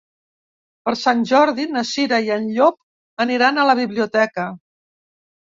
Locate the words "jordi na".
1.31-1.83